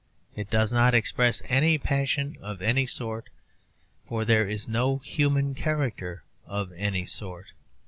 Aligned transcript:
It 0.35 0.49
does 0.49 0.73
not 0.73 0.95
express 0.95 1.43
any 1.47 1.77
passion 1.77 2.35
of 2.41 2.59
any 2.63 2.87
sort, 2.87 3.29
for 4.07 4.25
there 4.25 4.47
is 4.49 4.67
no 4.67 4.97
human 4.97 5.53
character 5.53 6.23
of 6.47 6.71
any 6.71 7.05
sort. 7.05 7.49